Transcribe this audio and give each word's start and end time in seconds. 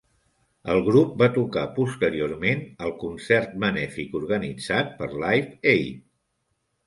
El 0.75 0.79
grup 0.85 1.09
va 1.21 1.27
tocar 1.33 1.65
posteriorment 1.75 2.63
al 2.87 2.95
concert 3.03 3.53
benèfic 3.65 4.15
organitzat 4.21 4.89
per 5.03 5.11
Live 5.25 5.75
Aid. 5.75 6.01